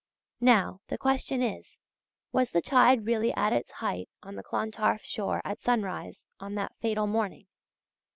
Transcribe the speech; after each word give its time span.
Now, 0.39 0.79
the 0.87 0.97
question 0.97 1.43
is, 1.43 1.79
was 2.31 2.49
the 2.49 2.59
tide 2.63 3.05
really 3.05 3.31
at 3.35 3.53
its 3.53 3.69
height 3.69 4.09
on 4.23 4.33
the 4.33 4.41
Clontarf 4.41 5.03
shore 5.03 5.43
at 5.45 5.61
sunrise 5.61 6.25
on 6.39 6.55
that 6.55 6.75
fatal 6.79 7.05
morning? 7.05 7.45